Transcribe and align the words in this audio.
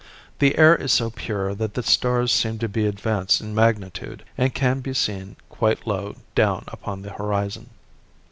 The 0.39 0.57
air 0.57 0.75
is 0.75 0.91
so 0.91 1.11
pure 1.11 1.53
that 1.53 1.75
the 1.75 1.83
stars 1.83 2.31
seem 2.31 2.57
to 2.57 2.67
be 2.67 2.87
advanced 2.87 3.39
in 3.39 3.53
magnitude 3.53 4.23
and 4.35 4.51
can 4.51 4.79
be 4.79 4.95
seen 4.95 5.35
quite 5.47 5.85
low 5.85 6.15
down 6.33 6.63
upon 6.69 7.03
the 7.03 7.11
horizon. 7.11 7.69